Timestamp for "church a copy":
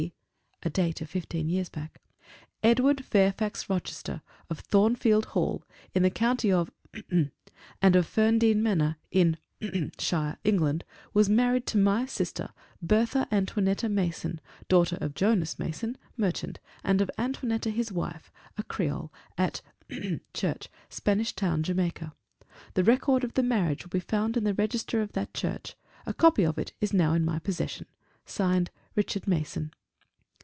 25.33-26.43